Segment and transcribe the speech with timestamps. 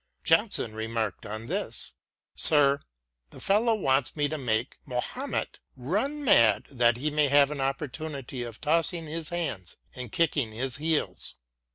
[0.23, 1.93] Johnson re marked on this:"
[2.35, 2.79] Sir,
[3.29, 5.59] the fellow wants me to make' Mahomet'
[5.91, 10.77] rim mad that he may have an opportunity of tossing his hands and kicking his
[10.77, 11.35] heels."